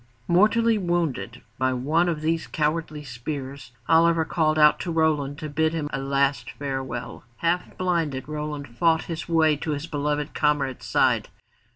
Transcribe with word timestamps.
Mortally 0.27 0.79
wounded 0.79 1.43
by 1.59 1.73
one 1.73 2.09
of 2.09 2.21
these 2.21 2.47
cowardly 2.47 3.03
spears, 3.03 3.71
Oliver 3.87 4.25
called 4.25 4.57
out 4.57 4.79
to 4.79 4.91
Roland 4.91 5.37
to 5.37 5.47
bid 5.47 5.73
him 5.73 5.91
a 5.93 5.99
last 5.99 6.49
farewell. 6.53 7.23
Half 7.37 7.77
blinded, 7.77 8.27
Roland 8.27 8.67
fought 8.75 9.03
his 9.03 9.29
way 9.29 9.55
to 9.57 9.73
his 9.73 9.85
beloved 9.85 10.33
comrade's 10.33 10.87
side. 10.87 11.29